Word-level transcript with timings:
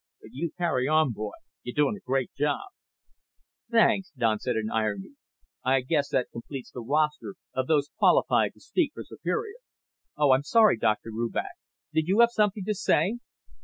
But 0.19 0.31
you 0.33 0.49
carry 0.57 0.87
on, 0.87 1.11
boy. 1.11 1.33
Y' 1.63 1.71
doin' 1.75 1.95
a 1.95 1.99
great 1.99 2.33
job." 2.33 2.71
"Thanks," 3.69 4.11
Don 4.17 4.39
said 4.39 4.55
in 4.55 4.71
irony. 4.71 5.11
"I 5.63 5.81
guess 5.81 6.09
that 6.09 6.31
completes 6.31 6.71
the 6.71 6.81
roster 6.81 7.35
of 7.53 7.67
those 7.67 7.91
qualified 7.99 8.55
to 8.55 8.61
speak 8.61 8.93
for 8.95 9.03
Superior. 9.03 9.57
Oh, 10.17 10.31
I'm 10.31 10.41
sorry, 10.41 10.77
Dr. 10.79 11.11
Rubach. 11.11 11.53
Did 11.93 12.07
you 12.07 12.19
have 12.21 12.31
something 12.31 12.65
to 12.65 12.73
say?" 12.73 13.19